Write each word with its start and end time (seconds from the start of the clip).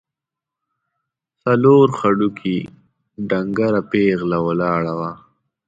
څلور 1.43 1.85
هډوکي، 1.99 2.57
ډنګره 3.29 3.81
پېغله 3.91 4.39
ولاړه 4.47 4.93
وه. 4.99 5.11